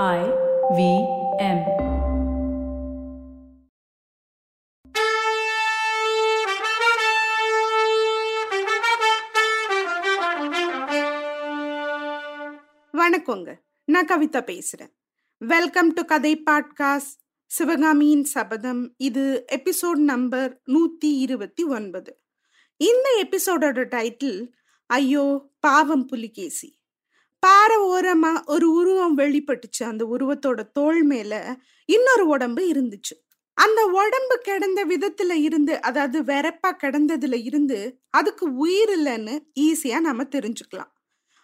[0.00, 0.20] I
[0.76, 0.82] V
[1.38, 1.58] M.
[12.92, 13.54] வணக்கங்க.
[13.84, 14.92] நான் கவிதா பேசுறேன்.
[15.38, 18.94] வெல்கம் டு கதை பாட்காஸ்ட் சிவகாமியின் சபதம்.
[18.96, 22.20] இது எபிசோட் நம்பர் நூத்தி இருபத்தி ஒன்பது.
[22.76, 24.52] இந்த எபிசோடோட டைட்டில்
[24.86, 26.80] ஐயோ பாவம் புலிகேசி.
[27.42, 29.82] பாறை ஓரமா ஒரு உருவம் வெளிப்பட்டுச்சு.
[29.82, 31.32] அந்த உருவத்தோட தோல் மேல
[31.88, 33.14] இன்னொரு உடம்பு இருந்துச்சு.
[33.58, 37.78] அந்த உடம்பு கிடந்த விதத்துல இருந்து அதாவது வெறப்பா கிடந்ததுல இருந்து
[38.10, 40.92] அதுக்கு உயிர் இல்லைன்னு ஈஸியா நம்ம தெரிஞ்சுக்கலாம்.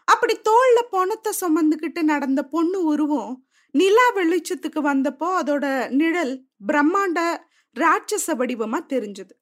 [0.04, 3.34] அப்படி தோல்ல பொணத்தை சுமந்துக்கிட்டு நடந்த பொண்ணு உருவம்
[3.74, 6.34] நிலா வெளிச்சத்துக்கு வந்தப்போ அதோட நிழல்
[6.66, 7.20] பிரம்மாண்ட
[7.76, 9.32] ராட்சச வடிவமா தெரிஞ்சது.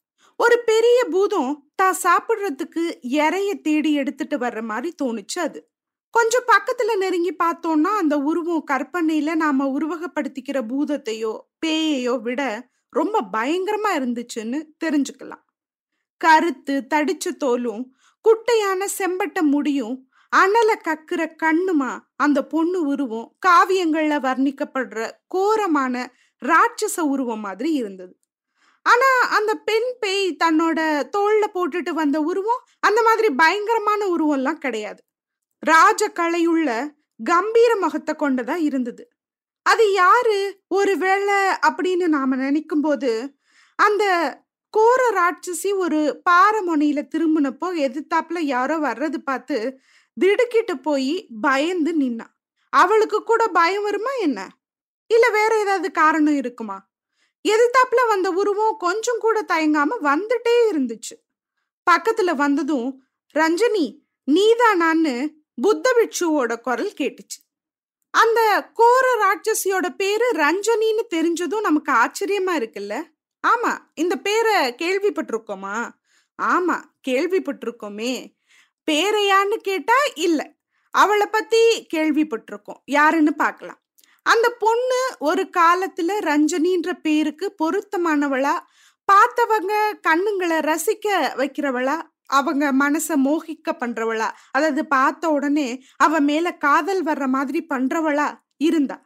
[0.40, 2.82] ஒரு பெரிய பூதம் தான் சாப்பிடுறதுக்கு
[3.18, 5.60] இறைய தேடி எடுத்துட்டு வர்ற மாதிரி தோணுச்சு அது.
[6.16, 14.58] கொஞ்சம் பக்கத்துல நெருங்கி பார்த்தோம்னா அந்த உருவம் கற்பனையில நாம உருவகப்படுத்திக்கிற பூதத்தையோ பேயையோ விட ரொம்ப பயங்கரமா இருந்துச்சுன்னு
[14.84, 15.44] தெரிஞ்சுக்கலாம்.
[16.16, 17.82] கருத்து தடிச்ச தோலும்
[18.24, 26.06] குட்டையான செம்பட்ட முடியும் அனல கக்குற கண்ணுமா அந்த பொண்ணு உருவம் காவியங்கள்ல வர்ணிக்கப்படுற கோரமான
[26.42, 28.16] ராட்சச உருவம் மாதிரி இருந்தது.
[28.82, 30.78] ஆனா அந்த பெண் பேய் தன்னோட
[31.16, 35.00] தோல்ல போட்டுட்டு வந்த உருவம் அந்த மாதிரி பயங்கரமான உருவம்லாம் கிடையாது.
[35.66, 36.70] ராஜ கலையுள்ள
[37.24, 39.10] கம்பீர முகத்தை கொண்டதா இருந்தது.
[39.62, 40.62] அது யாரு?
[40.68, 41.34] ஒருவேளை
[41.68, 43.34] அப்படின்னு நாம நினைக்கும் போது
[43.76, 44.04] அந்த
[44.70, 49.78] கோர ராட்சசி ஒரு பாரமுனையில திரும்பினப்போ எதிர்த்தாப்புல யாரோ வர்றது பார்த்து
[50.14, 52.26] திடுக்கிட்டு போய் பயந்து நின்னா.
[52.68, 54.48] அவளுக்கு கூட பயம் வருமா என்ன?
[55.06, 56.78] இல்ல வேற ஏதாவது காரணம் இருக்குமா?
[57.48, 61.14] எதிர்த்தாப்புல வந்த உருவம் கொஞ்சம் கூட தயங்காம வந்துட்டே இருந்துச்சு.
[61.90, 62.88] பக்கத்துல வந்ததும்
[63.34, 63.86] ரஞ்சனி
[64.28, 67.38] நீதானான்னு புத்த பிட்சுவோட குரல் கேட்டுச்சு.
[68.10, 73.02] அந்த கோர ராட்சசியோட பேரு ரஞ்சனின்னு தெரிஞ்சதும் நமக்கு ஆச்சரியமா இருக்குல்ல?
[73.46, 75.90] ஆமா இந்த பேரை கேள்விப்பட்டிருக்கோமா?
[76.42, 78.34] ஆமா கேள்விப்பட்டிருக்கோமே.
[78.90, 80.52] பேரையான்னு கேட்டா இல்ல
[80.90, 82.80] அவளை பத்தி கேள்விப்பட்டிருக்கோம்.
[82.84, 83.80] யாருன்னு பார்க்கலாம்.
[84.22, 88.60] அந்த பொண்ணு ஒரு காலத்துல ரஞ்சனின்ற பேருக்கு பொருத்தமானவளா
[89.12, 94.30] பார்த்தவங்க கண்ணுங்களை ரசிக்க வைக்கிறவளா அவங்க மனச மோகிக்க பண்றவளா?
[94.50, 98.96] அதாவது பார்த்த உடனே அவ மேல காதல் வர்ற மாதிரி பண்றவளா இருந்தா?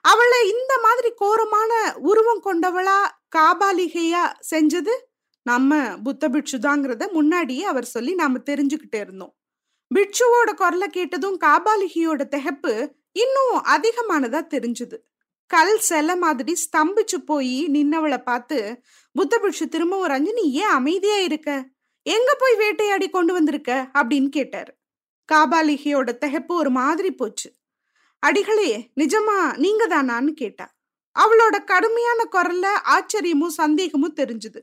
[0.00, 2.98] அவளை இந்த மாதிரி கோரமான உருவம் கொண்டவளா
[3.36, 4.94] காபாலிகையா செஞ்சது?
[5.42, 9.34] நம்ம புத்த பிட்சு தாங்கிறத முன்னாடியே அவர் சொல்லி நாம தெரிஞ்சுக்கிட்டே இருந்தோம்.
[9.94, 12.72] பிட்சுவோட குரலை கேட்டதும் காபாலிகியோட திகப்பு
[13.12, 14.96] இன்னும் அதிகமானதா தெரிஞ்சுது.
[15.46, 18.58] கல் செல மாதிரி ஸ்தம்பிச்சு போய் நின்னவளை பார்த்து
[19.12, 21.50] புத்த பிட்சு திரும்பவும் ரஞ்சனி ஏன் அமைதியா இருக்க?
[22.04, 23.90] எங்க போய் வேட்டையாடி கொண்டு வந்திருக்க?
[23.94, 24.74] அப்படின்னு கேட்டாரு.
[25.32, 27.52] காபாலிகியோட திகப்பு ஒரு மாதிரி போச்சு.
[28.18, 30.74] அடிகளே நிஜமா நீங்க தானான்னு கேட்டா.
[31.18, 34.60] அவளோட கடுமையான குரல்ல ஆச்சரியமும் சந்தேகமும் தெரிஞ்சுது.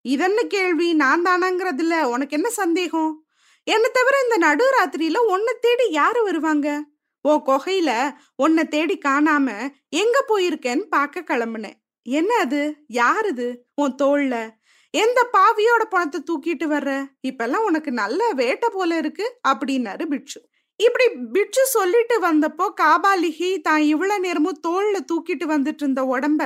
[0.00, 0.94] இதென்ன கேள்வி?
[0.94, 3.26] நான் தானாங்கிறதுல உனக்கு என்ன சந்தேகம்?
[3.64, 6.84] என்ன தவிர இந்த நடுராத்திரியில உன்னை தேடி யாரு வருவாங்க?
[7.22, 11.74] ஓ கொகையில உன்னை தேடி காணாம எங்க போயிருக்கேன்னு பார்க்க கிளம்புனேன்.
[12.02, 12.76] என்ன அது?
[12.92, 14.57] யாருது உன் தோல்ல
[14.90, 17.06] எந்த பாவியோட பணத்தை தூக்கிட்டு வர்ற?
[17.28, 24.20] இப்பெல்லாம் உனக்கு நல்ல வேட்டை போல இருக்கு அப்படின்னாரு பிட்சு இப்படி பிட்சு சொல்லிட்டு வந்தப்போ காபாலிகி தான் இவ்வளவு
[24.20, 26.42] நேரமும் தோல்ல தூக்கிட்டு வந்துட்டு இருந்த உடம்ப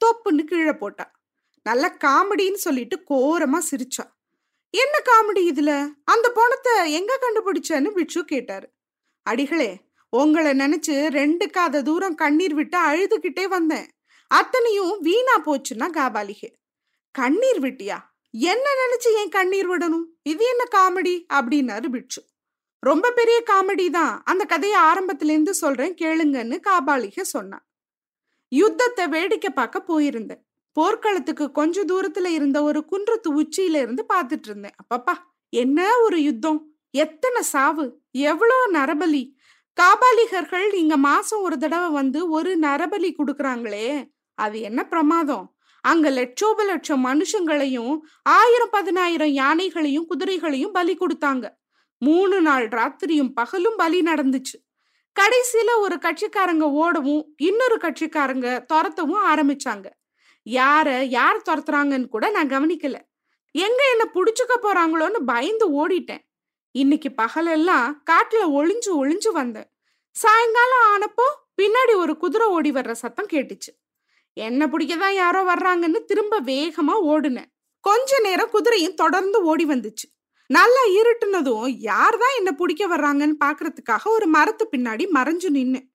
[0.00, 1.10] தொப்புன்னு கீழே போட்டா.
[1.62, 4.04] நல்ல காமெடின்னு சொல்லிட்டு கோரமா சிரிச்சா.
[4.70, 5.90] என்ன காமெடி இதுல?
[6.04, 7.90] அந்த பணத்தை எங்க கண்டுபிடிச்சேன்னு?
[7.90, 8.68] பிட்சு கேட்டாரு.
[9.22, 13.86] அடிகளே உங்களை நினைச்சு ரெண்டு காத தூரம் கண்ணீர் விட்டு அழுதுகிட்டே வந்தேன்.
[14.26, 16.50] அத்தனையும் வீணா போச்சுன்னா காபாலிகே.
[17.14, 17.98] கண்ணீர் விட்டியா?
[18.34, 20.06] என்ன நினைச்சு ஏன் கண்ணீர் விடணும்?
[20.22, 21.14] இது என்ன காமெடி?
[21.38, 22.20] அப்படின்னாரு பிட்சு
[22.82, 24.22] ரொம்ப பெரிய காமெடி தான்.
[24.24, 27.64] அந்த கதையை ஆரம்பத்துல இருந்து சொல்றேன் கேளுங்கன்னு காபாலிக சொன்னான்.
[28.52, 30.42] யுத்தத்தை வேடிக்கை பார்க்க போயிருந்தேன்.
[30.76, 34.76] போர்க்களத்துக்கு கொஞ்ச தூரத்துல இருந்த ஒரு குன்றத்து உச்சியில இருந்து பார்த்துட்டு இருந்தேன்.
[34.82, 35.14] அப்பப்பா
[35.52, 36.60] என்ன ஒரு யுத்தம்?
[36.90, 37.86] எத்தனை சாவு?
[38.30, 39.22] எவ்வளோ நரபலி?
[39.76, 43.86] காபாலிகர்கள் இங்க மாசம் ஒரு தடவை வந்து ஒரு நரபலி கொடுக்குறாங்களே
[44.38, 45.46] அது என்ன பிரமாதம்?
[45.82, 51.48] அங்க லட்சோப லட்சம் மனுஷங்களையும் ஆயிரம் பதினாயிரம் யானைகளையும் குதிரைகளையும் பலி கொடுத்தாங்க.
[51.98, 54.58] மூணு நாள் ராத்திரியும் பகலும் பலி நடந்துச்சு.
[55.16, 59.86] கடைசியில ஒரு கட்சிக்காரங்க ஓடவும் இன்னொரு கட்சிக்காரங்க துரத்தவும் ஆரம்பிச்சாங்க.
[60.46, 62.96] யார யார் துரத்துறாங்கன்னு கூட நான் கவனிக்கல.
[63.50, 66.24] எங்க என்ன புடிச்சுக்க போறாங்களோன்னு பயந்து ஓடிட்டேன்.
[66.70, 69.68] இன்னைக்கு பகலெல்லாம் காட்டுல ஒளிஞ்சு ஒளிஞ்சு வந்தேன்.
[70.10, 71.26] சாயங்காலம் ஆனப்போ
[71.62, 73.72] பின்னாடி ஒரு குதிரை ஓடி வர்ற சத்தம் கேட்டுச்சு.
[74.34, 77.50] என்ன பிடிக்கதான் யாரோ வர்றாங்கன்னு திரும்ப வேகமா ஓடுனேன்.
[77.80, 80.06] கொஞ்ச நேரம் குதிரையும் தொடர்ந்து ஓடி வந்துச்சு.
[80.46, 85.86] நல்லா இருட்டுனதும் யார் தான் என்ன பிடிக்க வர்றாங்கன்னு பாக்குறதுக்காக ஒரு மரத்து பின்னாடி மறைஞ்சு நின்னு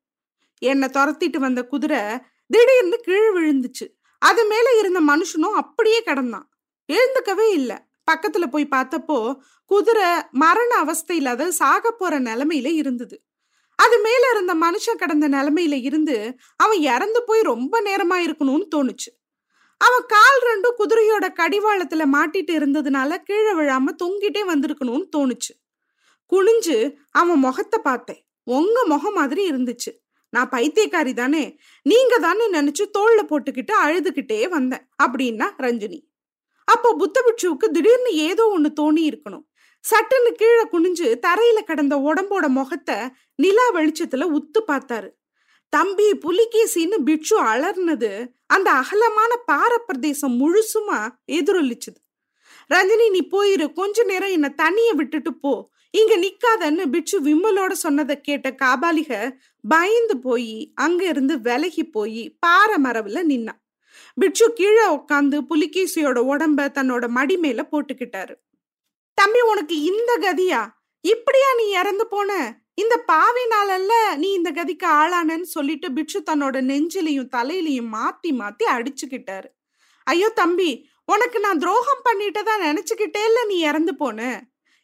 [0.60, 2.00] என்னை துரத்திட்டு வந்த குதிரை
[2.48, 3.86] திடீர்னு கீழ் விழுந்துச்சு.
[4.20, 6.48] அது மேல இருந்த மனுஷனும் அப்படியே கிடந்தான்.
[6.94, 7.76] எழுந்துக்கவே இல்லை.
[8.12, 13.22] பக்கத்துல போய் பார்த்தப்போ குதிரை மரண அவஸ்தையில அதாவது சாக போற நிலைமையில இருந்தது.
[13.78, 16.16] அது மேல இருந்த மனுஷன் கடந்த நிலைமையில இருந்து
[16.56, 19.12] அவன் இறந்து போய் ரொம்ப நேரமா இருக்கணும்னு தோணுச்சு.
[19.82, 25.54] அவன் கால் ரெண்டும் குதிரையோட கடிவாளத்துல மாட்டிட்டு இருந்ததுனால கீழே விழாம தொங்கிட்டே வந்திருக்கணும்னு தோணுச்சு.
[26.32, 26.78] குனிஞ்சு
[27.12, 28.22] அவன் முகத்தை பார்த்தேன்.
[28.44, 29.92] உங்க முகம் மாதிரி இருந்துச்சு.
[30.30, 31.44] நான் பைத்தியக்காரி தானே.
[31.84, 36.00] நீங்க தானே நினைச்சு தோல்ல போட்டுக்கிட்டு அழுதுகிட்டே வந்தேன் அப்படின்னா ரஞ்சினி.
[36.66, 39.46] அப்போ புத்தபிட்சுவுக்கு திடீர்னு ஏதோ ஒண்ணு தோணி இருக்கணும்.
[39.84, 42.96] சட்டுன்னு கீழே குனிஞ்சு தரையில கடந்த உடம்போட முகத்தை
[43.38, 45.10] நிலா வெளிச்சத்துல உத்து பார்த்தாரு.
[45.70, 52.00] தம்பி புலிகேசின்னு பிட்சு அலர்னது அந்த அகலமான பாறை பிரதேசம் முழுசுமா எதிரொலிச்சுது.
[52.74, 53.74] ரஞ்சினி நீ போயிரு.
[53.74, 55.70] கொஞ்ச நேரம் என்ன தனிய விட்டுட்டு போ.
[55.92, 59.32] இங்க நிக்காதன்னு பிட்சு விம்மலோட சொன்னதை கேட்ட காபாலிக
[59.68, 63.62] பயந்து போய் அங்க இருந்து விலகி போய் பாறை மரவுல நின்னான்
[64.16, 68.36] பிட்சு கீழே உட்காந்து புலிகேசியோட உடம்ப தன்னோட மடி மேல போட்டுக்கிட்டாரு.
[69.14, 70.62] தம்பி உனக்கு இந்த கதியா?
[71.02, 72.62] இப்படியா நீ இறந்து போன?
[72.78, 79.48] இந்த பாவினாலல்ல நீ இந்த கதிக்கு ஆளானன்னு சொல்லிட்டு பிட்சு தன்னோட நெஞ்சிலையும் தலையிலையும் மாத்தி மாத்தி அடிச்சுக்கிட்டாரு.
[80.08, 80.70] ஐயோ தம்பி
[81.06, 84.20] உனக்கு நான் துரோகம் பண்ணிட்டதா நினைச்சுக்கிட்டே இல்ல நீ இறந்து போன.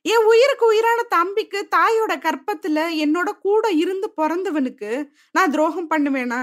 [0.06, 4.92] என் உயிருக்கு உயிரான தம்பிக்கு தாயோட கற்பத்துல என்னோட கூட இருந்து பிறந்தவனுக்கு
[5.36, 6.42] நான் துரோகம் பண்ணுவேனா?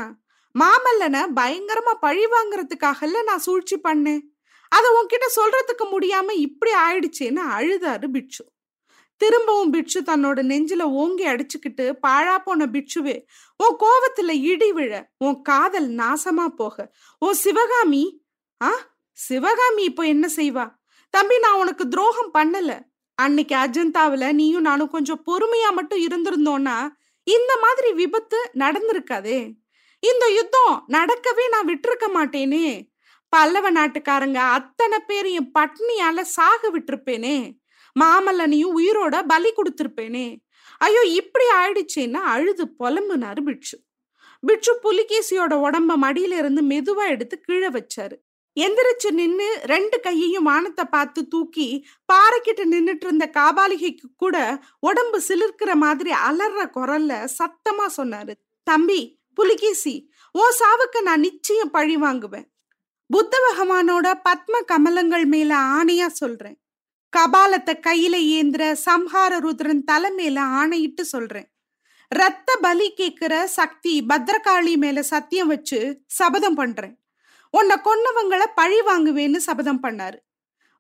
[0.55, 4.23] மாமல்லனை பயங்கரமா பழி வாங்குறதுக்காகல நான் சூழ்ச்சி பண்ணேன்.
[4.73, 8.43] அதை உன்கிட்ட சொல்றதுக்கு முடியாம இப்படி ஆயிடுச்சேன்னு அழுதாரு பிட்சு
[9.20, 13.25] திரும்பவும் பிட்சு தன்னோட நெஞ்சில ஓங்கி அடிச்சுக்கிட்டு பாழா போன பிட்சுவே
[13.56, 16.93] உன் கோவத்துல இடி விழ உன் காதல் நாசமா போக.
[17.19, 18.22] ஓ சிவகாமி
[18.62, 18.70] ஆ?
[19.12, 20.64] சிவகாமி இப்போ என்ன செய்வா?
[21.11, 22.81] தம்பி நான் உனக்கு துரோகம் பண்ணல.
[23.14, 26.78] அன்னைக்கு அஜந்தாவில நீயும் நானும் கொஞ்சம் பொறுமையா மட்டும் இருந்திருந்தோம்னா
[27.22, 29.38] இந்த மாதிரி விபத்து நடந்திருக்காதே.
[30.02, 32.88] இந்த யுத்தம் நடக்கவே நான் விட்டிருக்க மாட்டேனே.
[33.28, 37.60] பல்லவ நாட்டுக்காரங்க அத்தனை பேரையும் பட்னியால சாக விட்டுருப்பேனே.
[38.01, 40.27] மாமல்லனையும் உயிரோட பலி கொடுத்துருப்பேனே.
[40.79, 43.77] ஐயோ இப்படி ஆயிடுச்சேன்னா அழுது புலம்புனாரு பிட்சு
[44.43, 48.17] பிட்சு புலிகேசியோட உடம்ப மடியில இருந்து மெதுவா எடுத்து கீழே வச்சாரு.
[48.57, 51.67] எந்திரிச்சு நின்னு ரெண்டு கையையும் வானத்தை பார்த்து தூக்கி
[52.13, 54.37] பாறைக்கிட்ட நின்னுட்டு இருந்த காபாலிகைக்கு கூட
[54.81, 58.35] உடம்பு சிலிர்க்கிற மாதிரி அலற குரல்ல சத்தமா சொன்னாரு.
[58.67, 59.01] தம்பி
[59.35, 59.95] புலிகேசி
[60.35, 62.47] ஓ சாவுக்கு நான் நிச்சயம் பழி வாங்குவேன்.
[63.07, 66.59] புத்த பகவானோட பத்ம கமலங்கள் மேல ஆணையா சொல்றேன்.
[67.17, 71.53] கபாலத்தை கையில ஏந்திர சம்ஹார ருத்ரன் தலை ஆணையிட்டு சொல்றேன்.
[72.09, 76.99] ரத்த பலி கேக்குற சக்தி பத்ரகாளி மேல சத்தியம் வச்சு சபதம் பண்றேன்.
[77.51, 80.19] உன்னை கொன்னவங்களை பழி வாங்குவேன்னு சபதம் பண்ணாரு.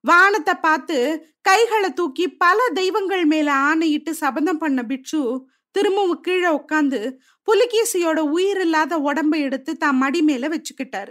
[0.00, 7.16] வானத்தை பார்த்து கைகளை தூக்கி பல தெய்வங்கள் மேல ஆணையிட்டு சபதம் பண்ண பிட்சு திரும்பவும் கீழே உட்காந்து
[7.48, 11.10] புலிகேசியோட உயிர் இல்லாத உடம்பை எடுத்து தான் மடி மேல வச்சுக்கிட்டாரு.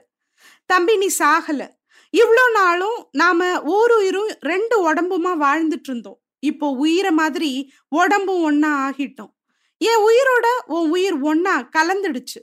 [0.65, 1.78] தம்பி நீ சாகல.
[2.13, 7.51] இவ்வளோ நாளும் நாம ஓருயிரும் ரெண்டு உடம்புமா வாழ்ந்துட்டு இருந்தோம் இப்போ உயிரை மாதிரி
[7.89, 9.31] உடம்பும் ஒன்னா ஆகிட்டோம்.
[9.77, 12.39] என் உயிரோட உன் உயிர் ஒன்னா கலந்துடுச்சு.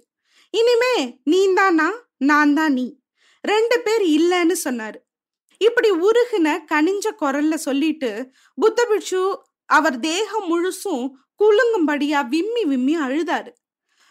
[0.51, 2.87] இனிமே நீ தானா நான் தான் நீ.
[3.45, 4.99] ரெண்டு பேர் இல்லைன்னு சொன்னாரு.
[5.61, 8.11] இப்படி உருகுன கனிஞ்ச குரல்ல சொல்லிட்டு
[8.55, 9.23] புத்த பிட்சு
[9.65, 11.05] அவர் தேகம் முழுசும்
[11.41, 13.51] குலுங்கும்படியா விம்மி விம்மி அழுதாரு.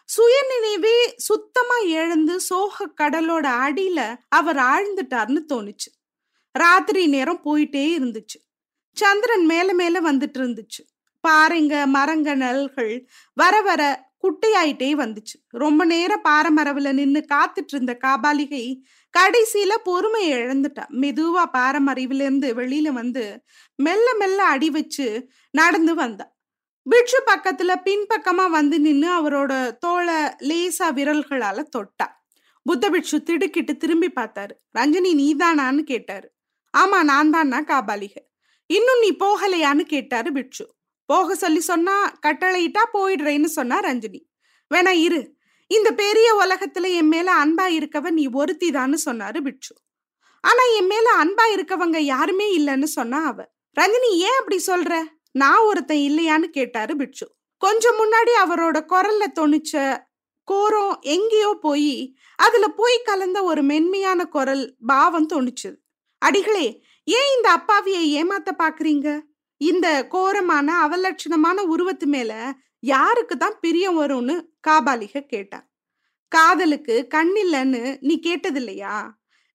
[0.09, 5.89] சுயநினைவே சுத்தமா இழந்து சோக கடலோட அடியில அவர் ஆழ்ந்துட்டார்னு தோணுச்சு.
[6.51, 8.37] ராத்திரி நேரம் போயிட்டே இருந்துச்சு.
[8.91, 10.81] சந்திரன் மேல மேல வந்துட்டு இருந்துச்சு.
[11.27, 15.47] பாறைங்க மரங்க நல்கள் வர வர குட்டையாயிட்டே வந்துச்சு.
[15.49, 18.81] ரொம்ப நேரம் பாறை மரவுல நின்னு காத்துட்டு இருந்த காபாலிகை
[19.17, 20.85] கடைசியில பொறுமை இழந்துட்டா.
[20.89, 23.43] மெதுவா பாறை மறைவுல இருந்து வெளியில வந்து
[23.75, 26.34] மெல்ல மெல்ல அடி வச்சு நடந்து வந்தா.
[26.87, 30.15] பிட்சு பக்கத்துல பின்பக்கமா வந்து நின்று அவரோட தோலை
[30.49, 32.07] லேசா விரல்களால தொட்டா.
[32.63, 34.53] புத்த பிட்சு திடுக்கிட்டு திரும்பி பார்த்தாரு.
[34.79, 36.31] ரஞ்சனி நீதானான்னு கேட்டாரு.
[36.77, 38.15] ஆமா நான் தானா காபாலிக.
[38.65, 40.75] இன்னும் நீ போகலையான்னு கேட்டாரு பிட்சு
[41.05, 44.21] போக சொல்லி சொன்னா கட்டளையிட்டா போயிடுறேன்னு சொன்னா ரஞ்சனி.
[44.73, 45.33] வேணா இரு.
[45.67, 49.75] இந்த பெரிய உலகத்துல என் மேல அன்பா இருக்கவ நீ ஒருத்திதான்னு சொன்னாரு பிட்ஷு
[50.41, 53.53] ஆனா என் மேல அன்பா இருக்கவங்க யாருமே இல்லைன்னு சொன்னா அவ.
[53.77, 54.93] ரஞ்சினி ஏன் அப்படி சொல்ற?
[55.35, 57.25] நான் ஒருத்தன் இல்லையான்னு கேட்டாரு பிட்சு
[57.61, 59.73] கொஞ்சம் முன்னாடி அவரோட குரல்ல தொணிச்ச
[60.47, 61.93] கோரம் எங்கேயோ போய்
[62.39, 65.77] அதுல போய் கலந்த ஒரு மென்மையான குரல் பாவம் தோணுச்சுது
[66.21, 66.67] அடிகளே
[67.07, 69.07] ஏன் இந்த அப்பாவியை ஏமாத்த பாக்குறீங்க?
[69.61, 72.31] இந்த கோரமான அவலட்சணமான உருவத்து மேல
[72.83, 74.35] யாருக்கு தான் பிரியம் வரும்னு
[74.67, 75.59] காபாலிக கேட்டா.
[76.31, 78.95] காதலுக்கு கண்ணில்லன்னு நீ கேட்டதில்லையா?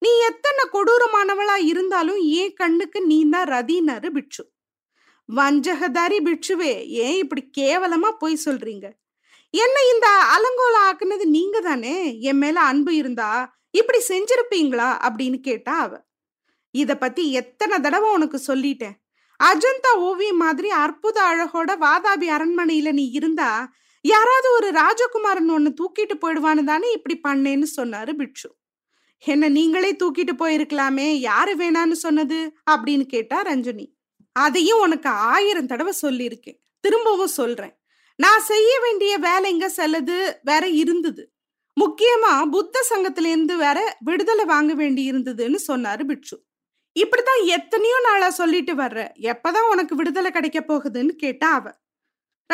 [0.02, 4.42] நீ எத்தனை கொடூரமானவளா இருந்தாலும் ஏன் கண்ணுக்கு நீ தான் ரதினாரு பிட்சு
[5.37, 8.90] வஞ்சகதாரி பிட்சுவே ஏன் இப்படி கேவலமா போய் சொல்றீங்க?
[9.50, 15.08] என்ன இந்த அலங்கோல ஆக்குனது நீங்க தானே என் மேல அன்பு இருந்தா இப்படி செஞ்சிருப்பீங்களா?
[15.08, 15.96] அப்படின்னு கேட்டா அவ.
[16.70, 18.92] இத பத்தி எத்தனை தடவை உனக்கு சொல்லிட்டேன்.
[19.44, 26.64] அஜந்தா ஓவியம் மாதிரி அற்புத அழகோட வாதாபி அரண்மனையில நீ இருந்தா யாராவது ஒரு ராஜகுமாரன் ஒன்னு தூக்கிட்டு போயிடுவான்னு
[26.64, 28.56] தானே இப்படி பண்ணேன்னு சொன்னாரு பிட்சு.
[29.18, 32.52] என்ன நீங்களே தூக்கிட்டு போயிருக்கலாமே யாரு வேணான்னு சொன்னது?
[32.70, 33.99] அப்படின்னு கேட்டா ரஞ்சனி.
[34.32, 36.60] அதையும் உனக்கு ஆயிரம் தடவை சொல்லியிருக்கேன்.
[36.80, 37.78] திரும்பவும் சொல்றேன்.
[38.16, 41.32] நான் செய்ய வேண்டிய வேலைங்க சிலது வேற இருந்தது.
[41.80, 46.42] முக்கியமா புத்த சங்கத்துல இருந்து வேற விடுதலை வாங்க வேண்டி இருந்ததுன்னு சொன்னாரு பிட்சு
[47.00, 49.08] இப்படிதான் எத்தனையோ நாளா சொல்லிட்டு வர்ற.
[49.20, 51.70] எப்பதான் உனக்கு விடுதலை கிடைக்க போகுதுன்னு கேட்டா அவ.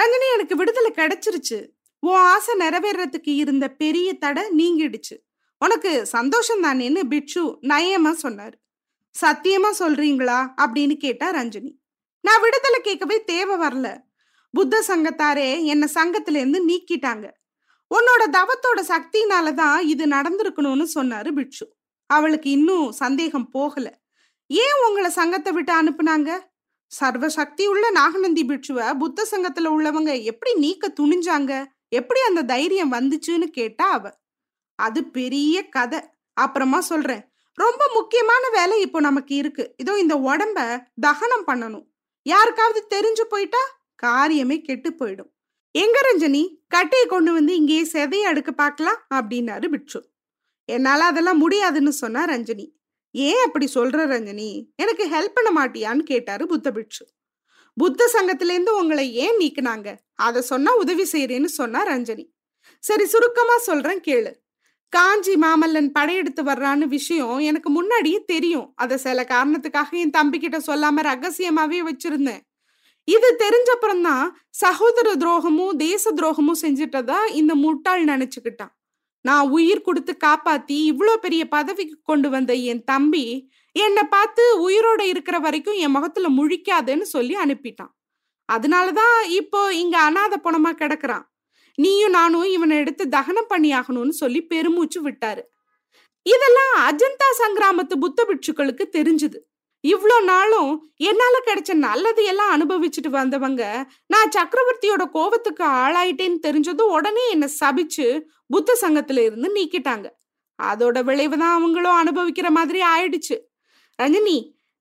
[0.00, 1.68] ரஞ்சனி எனக்கு விடுதலை கிடைச்சிருச்சு.
[1.99, 5.16] உன் ஆசை நிறைவேறதுக்கு இருந்த பெரிய தடை நீங்கிடுச்சு.
[5.59, 8.65] உனக்கு சந்தோஷம் தானேன்னு பிட்சு நயமா சொன்னாரு.
[9.20, 10.52] சத்தியமா சொல்றீங்களா?
[10.56, 11.73] அப்படின்னு கேட்டா ரஞ்சினி.
[12.20, 14.00] நான் விடுதலை கேட்கவே தேவை வரல.
[14.50, 17.30] புத்த சங்கத்தாரே என்னை சங்கத்துல இருந்து நீக்கிட்டாங்க.
[17.94, 21.75] உன்னோட தவத்தோட சக்தினால தான் இது நடந்திருக்கணும்னு சொன்னாரு பிட்சு
[22.06, 24.00] அவளுக்கு இன்னும் சந்தேகம் போகல.
[24.46, 26.38] ஏன் உங்களை சங்கத்தை விட்டு அனுப்புனாங்க?
[26.87, 31.66] சர்வ சக்தி உள்ள நாகநந்தி பிட்சுவ புத்த சங்கத்துல உள்ளவங்க எப்படி நீக்க துணிஞ்சாங்க?
[31.88, 34.11] எப்படி அந்த தைரியம் வந்துச்சுன்னு கேட்டா அவ.
[34.75, 36.00] அது பெரிய கதை.
[36.32, 37.32] அப்புறமா சொல்றேன்.
[37.56, 39.75] ரொம்ப முக்கியமான வேலை இப்போ நமக்கு இருக்கு.
[39.76, 40.58] இதோ இந்த உடம்ப
[41.00, 41.86] தகனம் பண்ணணும்.
[42.22, 43.62] யாருக்காவது தெரிஞ்சு போயிட்டா
[44.02, 45.30] காரியமே கெட்டு போயிடும்.
[45.70, 46.42] எங்க ரஞ்சனி?
[46.68, 50.00] கட்டையை கொண்டு வந்து இங்கேயே செதைய அடுக்க பார்க்கலாம் அப்படின்னாரு பிட்சு.
[50.64, 52.66] என்னால அதெல்லாம் முடியாதுன்னு சொன்னா ரஞ்சனி.
[53.10, 54.48] ஏன் அப்படி சொல்ற ரஞ்சனி?
[54.76, 57.04] எனக்கு ஹெல்ப் பண்ண மாட்டியான்னு கேட்டாரு புத்த பிட்சு.
[57.76, 59.96] புத்த சங்கத்திலேருந்து உங்களை ஏன் நீக்குனாங்க?
[60.14, 62.25] அதை சொன்னா உதவி செய்யறேன்னு சொன்னா ரஞ்சனி.
[62.82, 64.32] சரி சுருக்கமா சொல்றேன் கேளு.
[64.93, 68.73] காஞ்சி மாமல்லன் படையெடுத்து வர்றான்னு விஷயம் எனக்கு முன்னாடியே தெரியும்.
[68.75, 72.43] அதை சில காரணத்துக்காக என் தம்பி கிட்ட சொல்லாம ரகசியமாவே வச்சிருந்தேன்.
[73.09, 78.73] இது தெரிஞ்சப்புறம்தான் சகோதர துரோகமும் தேச துரோகமும் செஞ்சிட்டதா இந்த முட்டாள் நினைச்சுக்கிட்டான்.
[79.25, 83.25] நான் உயிர் கொடுத்து காப்பாத்தி இவ்வளோ பெரிய பதவிக்கு கொண்டு வந்த என் தம்பி
[83.76, 87.93] என்னை பார்த்து உயிரோட இருக்கிற வரைக்கும் என் முகத்துல முழிக்காதுன்னு சொல்லி அனுப்பிட்டான்.
[88.49, 91.25] அதனாலதான் இப்போ இங்க அனாத பணமா கிடக்குறான்.
[91.76, 95.42] நீயும் நானும் இவனை எடுத்து தகனம் பண்ணியாகணும்னு சொல்லி பெருமூச்சு விட்டாரு.
[96.23, 99.38] இதெல்லாம் அஜந்தா சங்கிராமத்து புத்த பிட்சுக்களுக்கு தெரிஞ்சுது.
[99.85, 103.62] இவ்வளோ நாளும் என்னால் கிடைச்ச நல்லது எல்லாம் அனுபவிச்சுட்டு வந்தவங்க
[104.06, 108.06] நான் சக்கரவர்த்தியோட கோபத்துக்கு ஆளாயிட்டேன்னு தெரிஞ்சதும் உடனே என்னை சபிச்சு
[108.47, 110.06] புத்த சங்கத்துல இருந்து நீக்கிட்டாங்க.
[110.59, 113.37] அதோட விளைவு தான் அவங்களும் அனுபவிக்கிற மாதிரி ஆயிடுச்சு.
[113.99, 114.37] ரஜினி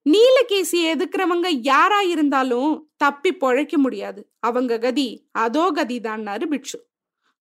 [0.09, 4.31] நீலகேசியை எதுக்குறவங்க யாரா இருந்தாலும் தப்பி பொழைக்க முடியாது.
[4.39, 6.87] அவங்க கதி அதோ கதி தான்னாரு பிட்சு.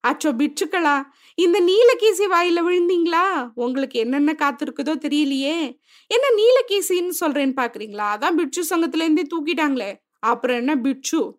[0.05, 1.03] அச்சோ பிட்சுக்களா
[1.35, 3.53] இந்த நீலகேசி வாயில விழுந்தீங்களா?
[3.55, 5.79] உங்களுக்கு என்னென்ன காத்திருக்குதோ தெரியலையே.
[6.07, 8.07] என்ன நீலகேசின்னு சொல்றேன்னு பாக்குறீங்களா?
[8.15, 9.95] அதான் பிட்சு சங்கத்துல இருந்தே தூக்கிட்டாங்களே.
[10.19, 11.39] அப்புறம் என்ன பிட்சு?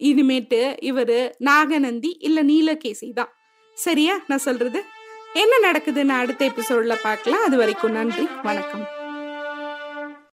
[0.00, 3.32] இனிமேட்டு இவரு நாகநந்தி இல்ல நீலகேசி தான்.
[3.74, 4.20] சரியா?
[4.26, 4.82] நான் சொல்றது?
[5.32, 8.28] என்ன நடக்குதுன்னு அடுத்த எபிசோட்ல பார்க்கலாம் அது வரைக்கும் நன்றி.
[8.42, 9.02] வணக்கம்.